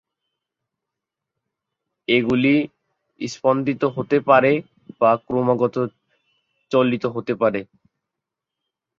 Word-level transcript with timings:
এগুলি 2.07 2.53
স্পন্দিত 3.21 3.81
হতে 3.95 4.17
পারে 4.29 4.51
বা 5.01 5.11
ক্রমাগত 5.25 5.75
চালিত 6.71 7.03
হতে 7.15 7.33
পারে। 7.41 7.61